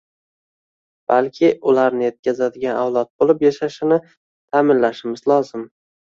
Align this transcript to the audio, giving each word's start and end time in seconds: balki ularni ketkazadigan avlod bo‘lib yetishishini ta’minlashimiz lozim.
balki 1.11 1.49
ularni 1.71 2.07
ketkazadigan 2.07 2.77
avlod 2.83 3.11
bo‘lib 3.23 3.43
yetishishini 3.47 3.99
ta’minlashimiz 4.57 5.23
lozim. 5.33 5.67